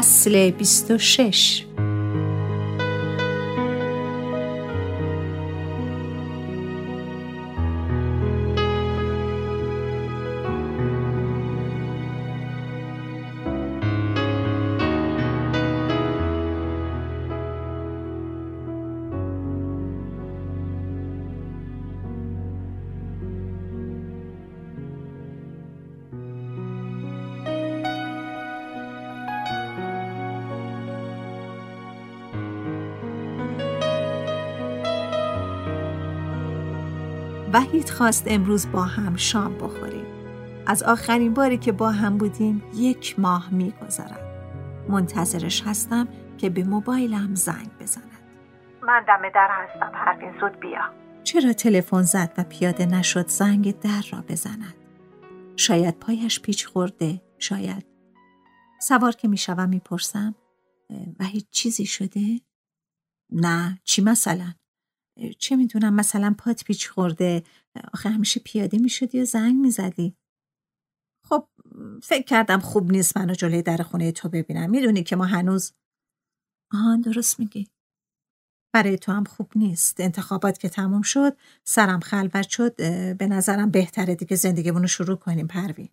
فصل 0.00 0.52
26 0.60 1.66
وحید 37.52 37.90
خواست 37.90 38.24
امروز 38.26 38.72
با 38.72 38.82
هم 38.82 39.16
شام 39.16 39.58
بخوریم. 39.58 40.06
از 40.66 40.82
آخرین 40.82 41.34
باری 41.34 41.58
که 41.58 41.72
با 41.72 41.90
هم 41.90 42.18
بودیم 42.18 42.62
یک 42.74 43.20
ماه 43.20 43.54
میگذرد. 43.54 44.20
منتظرش 44.88 45.62
هستم 45.66 46.08
که 46.38 46.50
به 46.50 46.64
موبایلم 46.64 47.34
زنگ 47.34 47.70
بزند. 47.80 48.10
من 48.82 49.04
دم 49.08 49.30
در 49.34 49.48
هستم 49.50 49.92
پروین 49.92 50.40
زود 50.40 50.60
بیا. 50.60 50.94
چرا 51.24 51.52
تلفن 51.52 52.02
زد 52.02 52.32
و 52.38 52.44
پیاده 52.44 52.86
نشد 52.86 53.28
زنگ 53.28 53.80
در 53.80 54.02
را 54.12 54.24
بزند؟ 54.28 54.74
شاید 55.56 55.98
پایش 55.98 56.40
پیچ 56.40 56.66
خورده، 56.66 57.22
شاید. 57.38 57.86
سوار 58.80 59.12
که 59.12 59.28
می‌شوم 59.28 59.68
می‌پرسم 59.68 60.34
وحید 61.20 61.46
چیزی 61.50 61.86
شده؟ 61.86 62.40
نه، 63.30 63.78
چی 63.84 64.02
مثلا؟ 64.02 64.52
چه 65.38 65.56
می‌دونم 65.56 65.94
مثلا 65.94 66.34
پات 66.38 66.64
پیچ 66.64 66.88
خورده 66.88 67.42
آخه 67.94 68.10
همیشه 68.10 68.40
پیاده 68.40 68.78
می‌شدی 68.78 69.18
یا 69.18 69.24
زنگ 69.24 69.54
می‌زدی. 69.54 70.16
خب 71.24 71.48
فکر 72.02 72.24
کردم 72.24 72.58
خوب 72.58 72.92
نیست 72.92 73.16
منو 73.16 73.34
جلوی 73.34 73.62
در 73.62 73.76
خونه 73.76 74.12
تو 74.12 74.28
ببینم. 74.28 74.70
می‌دونی 74.70 75.02
که 75.02 75.16
ما 75.16 75.24
هنوز 75.24 75.72
آهان 76.72 77.00
درست 77.00 77.40
میگی. 77.40 77.68
برای 78.74 78.98
تو 78.98 79.12
هم 79.12 79.24
خوب 79.24 79.52
نیست. 79.56 80.00
انتخابات 80.00 80.58
که 80.58 80.68
تموم 80.68 81.02
شد 81.02 81.36
سرم 81.64 82.00
خلوت 82.00 82.48
شد 82.48 82.76
به 83.16 83.26
نظرم 83.26 83.70
بهتره 83.70 84.14
دیگه 84.14 84.36
زندگیمونو 84.36 84.86
شروع 84.86 85.16
کنیم 85.16 85.46
پروین. 85.46 85.88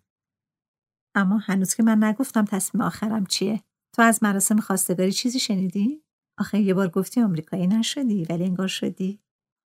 اما 1.14 1.38
هنوز 1.38 1.74
که 1.74 1.82
من 1.82 2.04
نگفتم 2.04 2.44
تصمیم 2.44 2.82
آخرم 2.82 3.26
چیه. 3.26 3.62
تو 3.96 4.02
از 4.02 4.22
مراسم 4.22 4.60
خواستگاری 4.60 5.12
چیزی 5.12 5.40
شنیدی؟ 5.40 6.02
آخه 6.38 6.58
یه 6.60 6.74
بار 6.74 6.88
گفتی 6.88 7.20
آمریکایی 7.20 7.66
نشدی 7.66 8.24
ولی 8.24 8.44
انگار 8.44 8.68
شدی. 8.68 9.20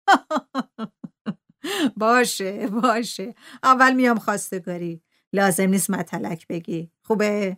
باشه 1.96 2.66
باشه. 2.66 3.34
اول 3.62 3.92
میام 3.94 4.18
خواستگاری. 4.18 5.02
لازم 5.32 5.68
نیست 5.70 5.90
متلک 5.90 6.46
بگی. 6.48 6.90
خوبه؟ 7.02 7.56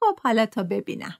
خب 0.00 0.20
حالا 0.20 0.46
تا 0.46 0.62
ببینم. 0.62 1.18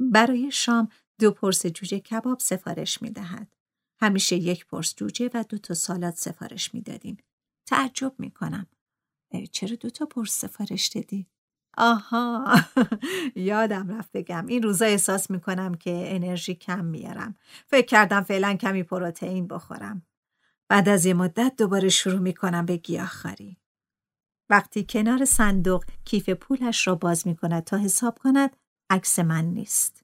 برای 0.00 0.50
شام 0.52 0.88
دو 1.20 1.30
پرس 1.30 1.66
جوجه 1.66 2.00
کباب 2.00 2.38
سفارش 2.38 3.02
می‌دهد. 3.02 3.54
همیشه 4.00 4.36
یک 4.36 4.66
پرس 4.66 4.94
جوجه 4.96 5.30
و 5.34 5.44
دو 5.48 5.58
تا 5.58 5.74
سالاد 5.74 6.14
سفارش 6.14 6.74
می‌دادیم. 6.74 7.16
تعجب 7.66 8.14
می‌کنم. 8.18 8.66
چرا 9.52 9.76
دو 9.76 9.90
تا 9.90 10.06
پرس 10.06 10.32
سفارش 10.32 10.86
دادی؟ 10.86 11.26
آها. 11.78 12.54
یادم 13.36 13.88
رفت 13.98 14.12
بگم. 14.12 14.46
این 14.46 14.62
روزا 14.62 14.84
احساس 14.84 15.30
می‌کنم 15.30 15.74
که 15.74 16.14
انرژی 16.14 16.54
کم 16.54 16.84
میارم. 16.84 17.36
فکر 17.66 17.86
کردم 17.86 18.20
فعلا 18.20 18.54
کمی 18.54 18.82
پروتئین 18.82 19.48
بخورم. 19.48 20.06
بعد 20.68 20.88
از 20.88 21.06
یه 21.06 21.14
مدت 21.14 21.54
دوباره 21.58 21.88
شروع 21.88 22.18
می‌کنم 22.18 22.66
به 22.66 22.76
گیاهخواری. 22.76 23.56
وقتی 24.50 24.86
کنار 24.88 25.24
صندوق 25.24 25.84
کیف 26.04 26.28
پولش 26.28 26.86
را 26.86 26.94
باز 26.94 27.26
می‌کند 27.26 27.64
تا 27.64 27.76
حساب 27.76 28.18
کند 28.18 28.56
عکس 28.90 29.18
من 29.18 29.44
نیست. 29.44 30.02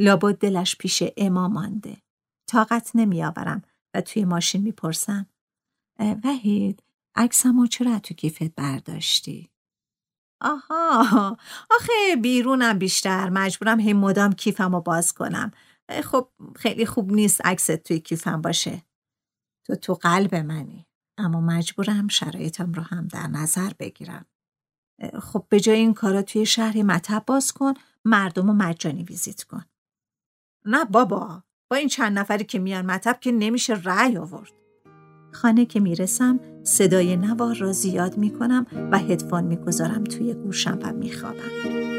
لابد 0.00 0.38
دلش 0.38 0.76
پیش 0.76 1.02
اما 1.16 1.48
مانده. 1.48 1.96
طاقت 2.50 2.90
نمیآورم 2.94 3.62
و 3.94 4.00
توی 4.00 4.24
ماشین 4.24 4.62
می‌پرسم 4.62 5.26
وحید 6.24 6.82
عکسمو 7.16 7.66
چرا 7.66 7.98
تو 7.98 8.14
کیفت 8.14 8.54
برداشتی؟ 8.54 9.53
آها. 10.44 11.36
آخه 11.70 12.16
بیرونم 12.22 12.78
بیشتر. 12.78 13.30
مجبورم 13.30 13.80
هی 13.80 13.92
مدام 13.92 14.32
کیفم 14.32 14.74
رو 14.74 14.80
باز 14.80 15.12
کنم. 15.12 15.50
خب 16.04 16.28
خیلی 16.56 16.86
خوب 16.86 17.12
نیست 17.12 17.46
عکست 17.46 17.76
توی 17.76 18.00
کیفم 18.00 18.40
باشه. 18.40 18.82
تو 19.66 19.74
تو 19.74 19.94
قلب 19.94 20.34
منی. 20.34 20.86
اما 21.18 21.40
مجبورم 21.40 22.08
شرایطم 22.08 22.72
رو 22.72 22.82
هم 22.82 23.08
در 23.08 23.26
نظر 23.26 23.72
بگیرم. 23.78 24.26
خب 25.22 25.46
به 25.48 25.60
جای 25.60 25.78
این 25.78 25.94
کارا 25.94 26.22
توی 26.22 26.46
شهری 26.46 26.82
مطب 26.82 27.22
باز 27.26 27.52
کن. 27.52 27.74
مردم 28.04 28.46
رو 28.46 28.52
مجانی 28.52 29.04
ویزیت 29.04 29.42
کن. 29.42 29.64
نه 30.64 30.84
بابا. 30.84 31.42
با 31.70 31.76
این 31.76 31.88
چند 31.88 32.18
نفری 32.18 32.44
که 32.44 32.58
میان 32.58 32.86
مطب 32.86 33.20
که 33.20 33.32
نمیشه 33.32 33.74
رأی 33.74 34.16
آورد. 34.16 34.52
خانه 35.32 35.66
که 35.66 35.80
می‌رسم 35.80 36.40
صدای 36.64 37.16
نوار 37.16 37.54
را 37.54 37.72
زیاد 37.72 38.16
می‌کنم 38.16 38.66
و 38.92 38.98
هدفون 38.98 39.44
می‌گذارم 39.44 40.04
توی 40.04 40.34
گوشم 40.34 40.78
و 40.82 40.92
میخوابم. 40.92 41.93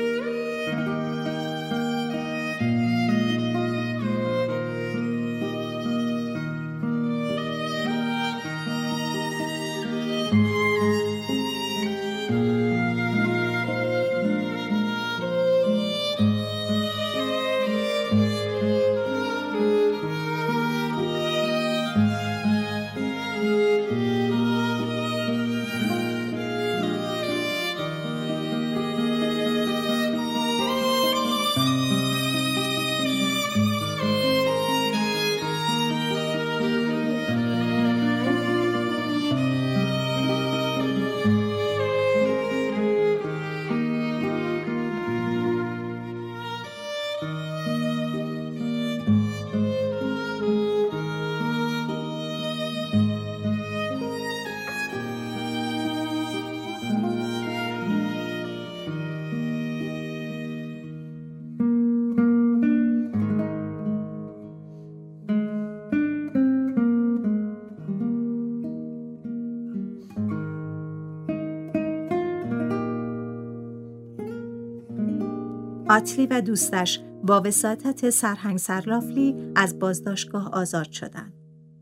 آتلی 75.90 76.28
و 76.28 76.42
دوستش 76.42 77.00
با 77.24 77.42
وساطت 77.46 78.10
سرهنگ 78.10 78.58
سرلافلی 78.58 79.54
از 79.56 79.80
بازداشتگاه 79.80 80.50
آزاد 80.54 80.92
شدند. 80.92 81.34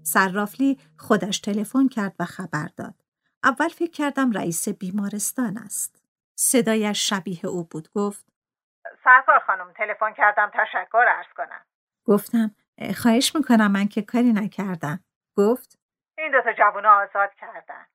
سررافلی 0.04 0.80
خودش 0.98 1.40
تلفن 1.40 1.88
کرد 1.88 2.16
و 2.20 2.26
خبر 2.26 2.68
داد. 2.78 2.94
اول 3.44 3.68
فکر 3.68 3.92
کردم 3.92 4.32
رئیس 4.32 4.70
بیمارستان 4.70 5.58
است. 5.58 6.04
صدایش 6.36 7.10
شبیه 7.10 7.46
او 7.46 7.64
بود 7.64 7.88
گفت 7.96 8.26
سرکار 9.04 9.40
خانم 9.40 9.74
تلفن 9.78 10.14
کردم 10.14 10.52
تشکر 10.54 11.06
ارز 11.08 11.34
کنم. 11.38 11.66
گفتم 12.06 12.52
خواهش 13.02 13.36
می‌کنم 13.36 13.72
من 13.72 13.88
که 13.88 14.02
کاری 14.02 14.34
نکردم. 14.34 15.00
گفت 15.38 15.80
این 16.18 16.32
دوتا 16.32 16.54
جوانو 16.54 16.90
آزاد 16.90 17.30
کردن. 17.42 17.86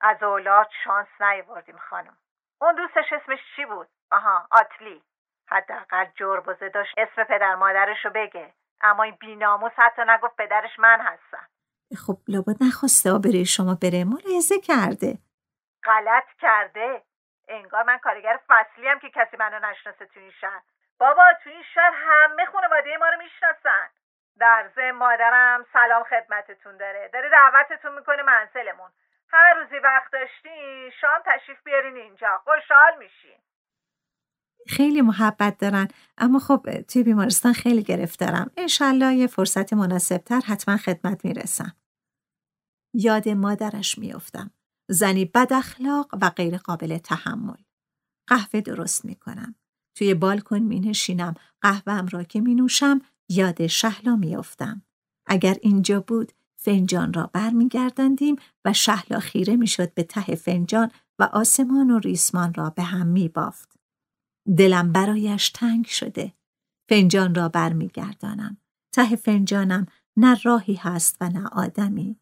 از 0.00 0.22
اولاد 0.22 0.68
شانس 0.84 1.08
نیاوردیم 1.20 1.78
خانم. 1.90 2.16
اون 2.60 2.74
دوستش 2.74 3.12
اسمش 3.12 3.38
چی 3.56 3.64
بود؟ 3.64 3.88
آها 4.10 4.48
آتلی. 4.50 5.02
حداقل 5.52 6.06
جربزه 6.14 6.68
داشت. 6.68 6.94
اسم 6.96 7.24
پدر 7.24 7.54
مادرشو 7.54 8.10
بگه. 8.10 8.52
اما 8.80 9.02
این 9.02 9.16
بیناموس 9.20 9.72
حتی 9.76 10.02
نگفت 10.06 10.36
پدرش 10.36 10.78
من 10.78 11.00
هستم. 11.00 11.48
خب 12.06 12.16
لابد 12.28 12.56
نخواسته 12.60 13.12
آبروی 13.12 13.44
شما 13.44 13.74
بره. 13.82 14.04
ملاحظه 14.04 14.60
کرده. 14.60 15.18
غلط 15.84 16.26
کرده. 16.40 17.02
انگار 17.48 17.82
من 17.82 17.98
کارگر 17.98 18.38
فصلی 18.48 18.88
هم 18.88 18.98
که 18.98 19.10
کسی 19.10 19.36
منو 19.36 19.66
نشناسه 19.70 20.06
تو 20.06 20.20
این 20.20 20.30
شهر. 20.40 20.62
بابا 20.98 21.24
تو 21.44 21.50
این 21.50 21.62
شهر 21.74 21.92
همه 21.94 22.44
خانواده 22.46 22.96
ما 22.96 23.08
رو 23.08 23.18
می‌شناسن. 23.18 23.88
در 24.38 24.70
ضمن 24.74 24.90
مادرم 24.90 25.66
سلام 25.72 26.02
خدمتتون 26.02 26.76
داره. 26.76 27.10
داره 27.12 27.30
دعوتتون 27.30 27.94
می‌کنه 27.94 28.22
منزلمون. 28.22 28.90
هر 29.32 29.54
روزی 29.54 29.78
وقت 29.78 30.12
داشتین 30.12 30.90
شام 31.00 31.22
تشریف 31.26 31.62
بیارین 31.64 31.96
اینجا. 31.96 32.40
خوشحال 32.44 32.98
میشین 32.98 33.38
خیلی 34.68 35.00
محبت 35.00 35.58
دارن. 35.58 35.88
اما 36.18 36.38
خب 36.38 36.80
توی 36.80 37.02
بیمارستان 37.02 37.52
خیلی 37.52 37.82
گرفتارم. 37.82 38.50
انشالله 38.56 39.14
یه 39.14 39.26
فرصت 39.26 39.72
مناسبتر 39.72 40.40
حتما 40.40 40.76
خدمت 40.76 41.24
می‌رسم. 41.24 41.76
یاد 42.94 43.28
مادرش 43.28 43.98
میافتم. 43.98 44.50
زنی 44.88 45.24
بد 45.24 45.52
اخلاق 45.52 46.08
و 46.20 46.30
غیر 46.30 46.56
قابل 46.56 46.98
تحمل. 46.98 47.56
قهوه 48.26 48.60
درست 48.60 49.04
می‌کنم. 49.04 49.54
توی 49.94 50.14
بالکن 50.14 50.58
می 50.58 50.80
نشینم 50.80 51.34
قهوهم 51.60 52.06
را 52.06 52.22
که 52.22 52.40
می 52.40 52.54
نوشم 52.54 53.00
یاد 53.28 53.66
شهلا 53.66 54.16
میافتم. 54.16 54.82
اگر 55.26 55.56
اینجا 55.62 56.00
بود 56.00 56.32
فنجان 56.56 57.12
را 57.12 57.30
برمیگرداندیم 57.32 58.36
و 58.64 58.72
شهلا 58.72 59.18
خیره 59.18 59.56
می‌شد 59.56 59.94
به 59.94 60.02
ته 60.02 60.34
فنجان 60.34 60.90
و 61.18 61.22
آسمان 61.22 61.90
و 61.90 61.98
ریسمان 61.98 62.54
را 62.54 62.70
به 62.70 62.82
هم 62.82 63.06
می 63.06 63.28
بافت. 63.28 63.81
دلم 64.58 64.92
برایش 64.92 65.50
تنگ 65.50 65.86
شده. 65.86 66.32
فنجان 66.88 67.34
را 67.34 67.48
برمیگردانم. 67.48 68.56
ته 68.94 69.16
فنجانم 69.16 69.86
نه 70.16 70.42
راهی 70.42 70.74
هست 70.74 71.16
و 71.20 71.28
نه 71.28 71.46
آدمی. 71.46 72.16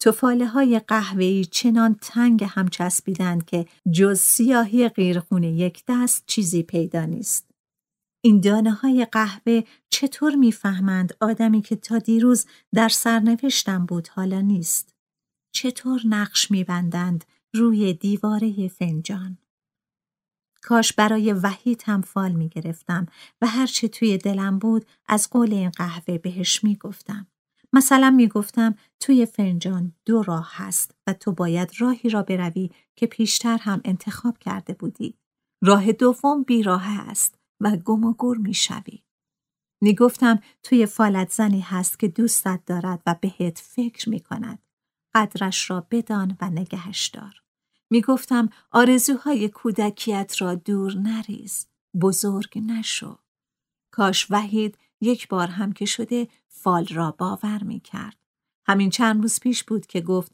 توفاله 0.00 0.46
های 0.46 0.78
قهوه‌ای 0.78 1.44
چنان 1.44 1.94
تنگ 2.02 2.44
هم 2.48 2.68
چسبیدند 2.68 3.44
که 3.44 3.66
جز 3.92 4.20
سیاهی 4.20 4.88
غیرخون 4.88 5.42
یک 5.42 5.84
دست 5.88 6.24
چیزی 6.26 6.62
پیدا 6.62 7.04
نیست. 7.04 7.50
این 8.24 8.40
دانه 8.40 8.72
های 8.72 9.06
قهوه 9.12 9.62
چطور 9.90 10.34
می‌فهمند 10.34 11.16
آدمی 11.20 11.62
که 11.62 11.76
تا 11.76 11.98
دیروز 11.98 12.46
در 12.74 12.88
سرنوشتم 12.88 13.86
بود 13.86 14.08
حالا 14.08 14.40
نیست؟ 14.40 14.94
چطور 15.54 16.00
نقش 16.04 16.50
میبندند 16.50 17.24
روی 17.54 17.94
دیواره 17.94 18.68
فنجان؟ 18.68 19.38
کاش 20.64 20.92
برای 20.92 21.32
وحید 21.32 21.82
هم 21.86 22.00
فال 22.00 22.32
می 22.32 22.48
گرفتم 22.48 23.06
و 23.40 23.46
هرچه 23.46 23.88
توی 23.88 24.18
دلم 24.18 24.58
بود 24.58 24.86
از 25.06 25.30
قول 25.30 25.52
این 25.52 25.70
قهوه 25.70 26.18
بهش 26.18 26.64
می 26.64 26.76
گفتم. 26.76 27.26
مثلا 27.72 28.10
می 28.10 28.28
گفتم 28.28 28.74
توی 29.00 29.26
فنجان 29.26 29.92
دو 30.04 30.22
راه 30.22 30.50
هست 30.52 30.94
و 31.06 31.12
تو 31.12 31.32
باید 31.32 31.70
راهی 31.78 32.10
را 32.10 32.22
بروی 32.22 32.70
که 32.96 33.06
پیشتر 33.06 33.58
هم 33.60 33.80
انتخاب 33.84 34.38
کرده 34.38 34.74
بودی. 34.74 35.18
راه 35.62 35.92
دوم 35.92 36.42
بیراه 36.42 37.10
است 37.10 37.38
و 37.60 37.76
گم 37.76 38.04
و 38.04 38.12
گور 38.12 38.36
می 38.36 38.54
شوی. 38.54 39.02
می 39.80 39.94
گفتم 39.94 40.40
توی 40.62 40.86
فالت 40.86 41.32
زنی 41.32 41.60
هست 41.60 41.98
که 41.98 42.08
دوستت 42.08 42.60
دارد 42.66 43.02
و 43.06 43.16
بهت 43.20 43.58
فکر 43.58 44.10
می 44.10 44.20
کند. 44.20 44.58
قدرش 45.14 45.70
را 45.70 45.86
بدان 45.90 46.36
و 46.40 46.50
نگهش 46.50 47.06
دار. 47.06 47.43
می 47.94 48.00
گفتم 48.00 48.48
آرزوهای 48.70 49.48
کودکیت 49.48 50.34
را 50.38 50.54
دور 50.54 50.94
نریز. 50.94 51.66
بزرگ 52.00 52.58
نشو. 52.66 53.18
کاش 53.90 54.26
وحید 54.30 54.78
یک 55.00 55.28
بار 55.28 55.48
هم 55.48 55.72
که 55.72 55.84
شده 55.84 56.28
فال 56.48 56.86
را 56.86 57.10
باور 57.10 57.62
می 57.62 57.80
کرد. 57.80 58.16
همین 58.66 58.90
چند 58.90 59.22
روز 59.22 59.40
پیش 59.40 59.64
بود 59.64 59.86
که 59.86 60.00
گفت 60.00 60.32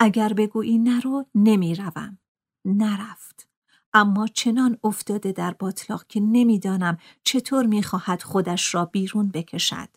اگر 0.00 0.32
بگویی 0.32 0.78
نرو 0.78 1.26
نمی 1.34 1.74
روم. 1.74 2.18
نرفت. 2.64 3.48
اما 3.92 4.26
چنان 4.26 4.78
افتاده 4.84 5.32
در 5.32 5.50
باطلاق 5.50 6.06
که 6.06 6.20
نمی‌دانم 6.20 6.98
چطور 7.24 7.66
می‌خواهد 7.66 8.22
خودش 8.22 8.74
را 8.74 8.84
بیرون 8.84 9.28
بکشد. 9.28 9.88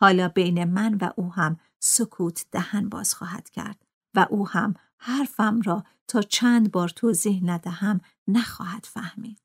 حالا 0.00 0.28
بین 0.28 0.64
من 0.64 0.94
و 0.94 1.10
او 1.16 1.32
هم 1.32 1.60
سکوت 1.78 2.46
دهن 2.52 2.88
باز 2.88 3.14
خواهد 3.14 3.50
کرد 3.50 3.86
و 4.14 4.26
او 4.30 4.48
هم 4.48 4.74
حرفم 4.98 5.60
را 5.60 5.84
تا 6.08 6.22
چند 6.22 6.70
بار 6.70 6.88
توضیح 6.88 7.40
ندهم 7.44 8.00
نخواهد 8.28 8.84
فهمید. 8.84 9.38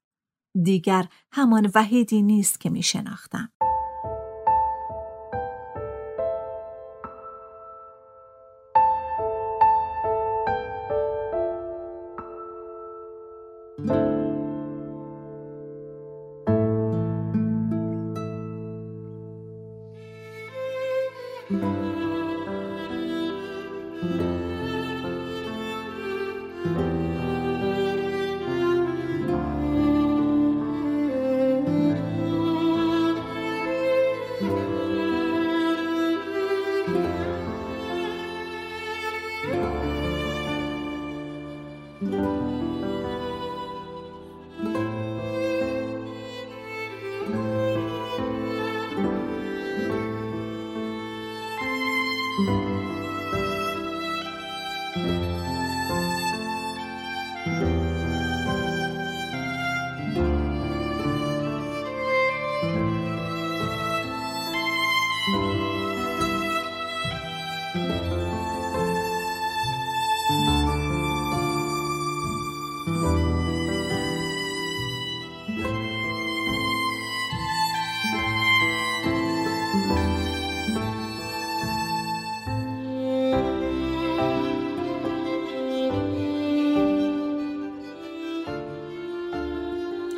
دیگر 0.64 1.08
همان 1.32 1.72
وحیدی 1.76 2.22
نیست 2.22 2.60
که 2.60 2.70
می 2.70 2.84
شناختم. 2.84 3.50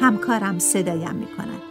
همکارم 0.06 0.60
صدایم 0.60 1.16
می‌کند. 1.16 1.62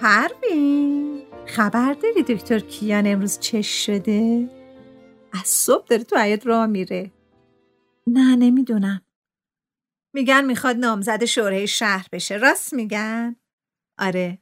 پروین 0.00 1.22
خبر 1.46 1.92
داری 1.94 2.22
دکتر 2.22 2.58
کیان 2.58 3.06
امروز 3.06 3.38
چش 3.38 3.86
شده؟ 3.86 4.50
از 5.32 5.46
صبح 5.46 5.86
داره 5.86 6.04
تو 6.04 6.16
حیات 6.16 6.46
راه 6.46 6.66
میره. 6.66 7.12
نه 8.06 8.36
نمی‌دونم. 8.36 9.06
میگن 10.14 10.44
می‌خواد 10.44 10.76
نامزد 10.76 11.24
شورای 11.24 11.66
شهر 11.66 12.06
بشه. 12.12 12.36
راست 12.36 12.74
میگن؟ 12.74 13.36
آره. 13.98 14.38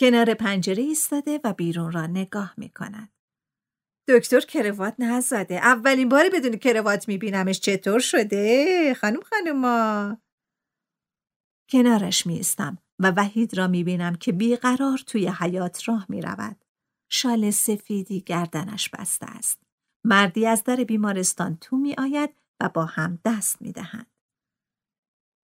کنار 0.00 0.34
پنجره 0.34 0.82
ایستاده 0.82 1.40
و 1.44 1.52
بیرون 1.52 1.92
را 1.92 2.06
نگاه 2.06 2.54
می‌کند. 2.56 3.12
دکتر 4.08 4.40
کروات 4.40 4.94
نزده. 4.98 5.54
اولین 5.54 6.08
باری 6.08 6.30
بدون 6.30 6.56
کروات 6.56 7.08
میبینمش 7.08 7.60
چطور 7.60 8.00
شده؟ 8.00 8.94
خانم 9.00 9.20
خانوما. 9.20 10.18
کنارش 11.70 12.26
میستم 12.26 12.78
و 12.98 13.12
وحید 13.16 13.58
را 13.58 13.66
می 13.66 13.84
بینم 13.84 14.14
که 14.14 14.32
بیقرار 14.32 14.98
توی 14.98 15.28
حیات 15.28 15.88
راه 15.88 16.06
می 16.08 16.22
رود. 16.22 16.64
شال 17.10 17.50
سفیدی 17.50 18.20
گردنش 18.20 18.88
بسته 18.88 19.26
است. 19.26 19.62
مردی 20.04 20.46
از 20.46 20.64
در 20.64 20.76
بیمارستان 20.76 21.56
تو 21.56 21.76
می 21.76 21.94
آید 21.98 22.30
و 22.60 22.68
با 22.68 22.84
هم 22.84 23.18
دست 23.24 23.62
می 23.62 23.72
دهند. 23.72 24.12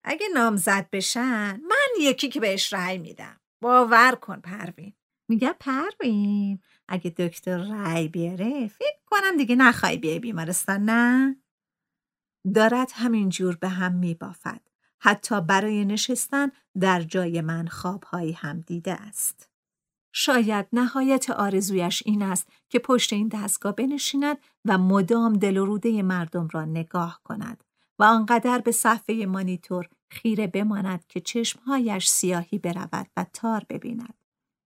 اگه 0.03 0.27
نامزد 0.33 0.89
بشن 0.91 1.61
من 1.61 1.87
یکی 2.01 2.29
که 2.29 2.39
بهش 2.39 2.73
رأی 2.73 2.97
میدم. 2.97 3.39
باور 3.61 4.15
کن 4.15 4.39
پروین. 4.41 4.93
میگه 5.29 5.53
پروین 5.53 6.59
اگه 6.87 7.09
دکتر 7.09 7.57
رأی 7.57 8.07
بیاره 8.07 8.67
فکر 8.67 8.99
کنم 9.05 9.37
دیگه 9.37 9.55
نخوای 9.55 9.97
بیای 9.97 10.19
بیمارستان 10.19 10.83
نه؟ 10.83 11.35
دارد 12.55 12.91
همینجور 12.93 13.55
به 13.55 13.67
هم 13.67 13.95
میبافد. 13.95 14.68
حتی 14.99 15.41
برای 15.41 15.85
نشستن 15.85 16.51
در 16.79 17.01
جای 17.01 17.41
من 17.41 17.67
خوابهایی 17.67 18.31
هم 18.31 18.59
دیده 18.61 18.93
است. 18.93 19.49
شاید 20.11 20.67
نهایت 20.73 21.29
آرزویش 21.29 22.03
این 22.05 22.21
است 22.21 22.47
که 22.69 22.79
پشت 22.79 23.13
این 23.13 23.27
دستگاه 23.27 23.75
بنشیند 23.75 24.37
و 24.65 24.77
مدام 24.77 25.33
دل 25.33 25.57
و 25.57 25.65
روده 25.65 26.01
مردم 26.01 26.47
را 26.51 26.65
نگاه 26.65 27.21
کند 27.23 27.63
و 27.99 28.03
آنقدر 28.03 28.59
به 28.59 28.71
صفحه 28.71 29.25
مانیتور 29.25 29.89
خیره 30.09 30.47
بماند 30.47 31.07
که 31.07 31.19
چشمهایش 31.19 32.07
سیاهی 32.07 32.57
برود 32.57 33.07
و 33.17 33.25
تار 33.33 33.65
ببیند. 33.69 34.13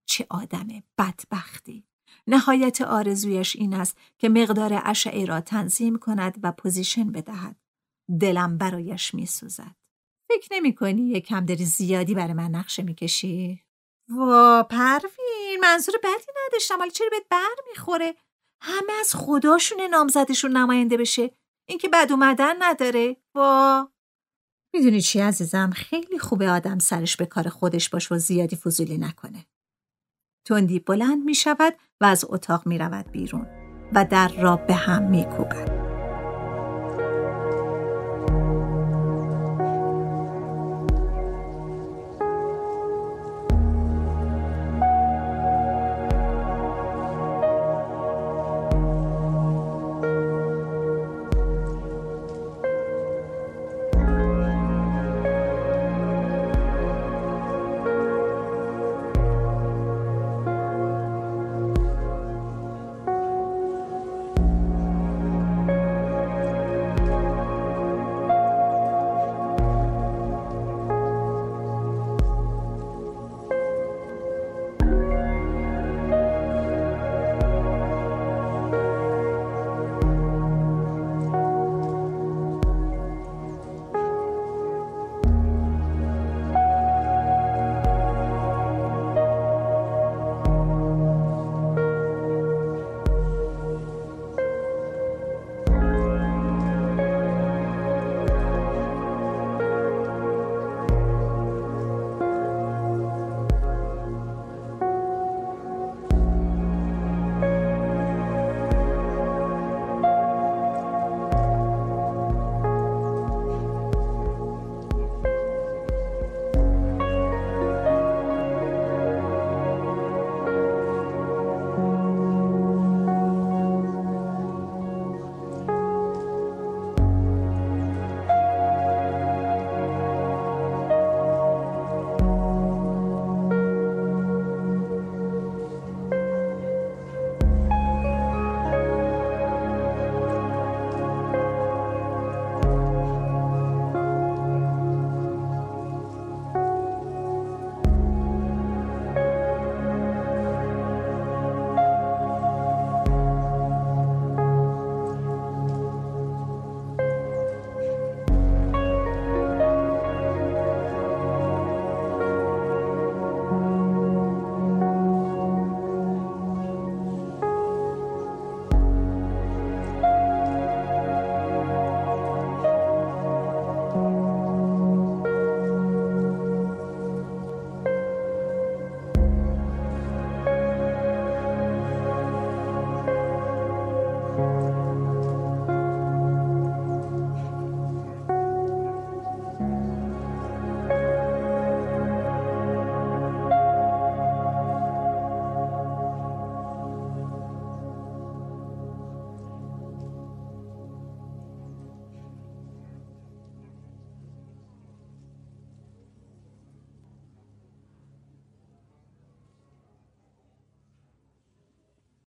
چه 0.06 0.26
آدم 0.30 0.68
بدبختی! 0.98 1.84
نهایت 2.28 2.82
آرزویش 2.82 3.56
این 3.56 3.74
است 3.74 3.98
که 4.18 4.30
مقدار 4.30 4.82
اشعه 4.86 5.26
را 5.26 5.42
تنظیم 5.42 5.98
کند 5.98 6.40
و 6.44 6.52
position 6.52 7.12
بدهد. 7.12 7.56
دلم 8.20 8.58
برایش 8.58 9.14
می 9.14 9.26
سوزد. 9.26 9.76
فکر 10.34 10.48
نمی 10.52 10.76
کنی 10.76 11.10
یک 11.10 11.30
داری 11.48 11.66
زیادی 11.66 12.16
برای 12.16 12.34
من 12.34 12.50
نقشه 12.50 12.84
می 12.84 12.96
کشی؟ 12.96 13.64
وا 14.10 14.64
پروین 14.64 15.60
منظور 15.62 15.96
بدی 16.04 16.32
نداشتم. 16.48 16.80
ولی 16.80 16.92
چرا 16.92 17.10
بهت 17.12 17.26
بر 17.30 17.56
می‌خوره 17.70 18.16
همه 18.62 18.94
از 19.00 19.16
خداشون 19.16 19.82
نامزدشون 19.82 20.58
نماینده 20.58 20.98
بشه. 20.98 21.32
اینکه 21.70 21.90
بد 21.90 22.08
اومدن 22.12 22.56
نداره. 22.60 23.18
وا. 23.36 23.88
می‌دونی 24.74 25.02
چی 25.02 25.20
عزیزم؟ 25.20 25.72
خیلی 25.76 26.20
خوبه 26.20 26.50
آدم 26.50 26.80
سرش 26.80 27.18
به 27.18 27.26
کار 27.26 27.50
خودش 27.50 27.90
باشه 27.90 28.16
و 28.16 28.18
زیادی 28.18 28.56
فضولی 28.56 28.98
نکنه. 28.98 29.46
تندی 30.46 30.80
بلند 30.80 31.26
می 31.26 31.36
شود 31.36 31.76
و 32.02 32.06
از 32.06 32.26
اتاق 32.30 32.68
می 32.68 32.78
رود 32.78 33.12
بیرون 33.12 33.48
و 33.94 34.06
در 34.06 34.28
را 34.28 34.56
به 34.56 34.74
هم 34.74 35.10
می 35.10 35.24
کوبد. 35.24 35.83